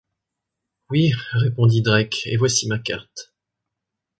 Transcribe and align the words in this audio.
Oui, 0.89 1.13
répondit 1.33 1.83
Drake, 1.83 2.23
et 2.25 2.35
voici 2.35 2.67
ma 2.67 2.79
carte! 2.79 3.35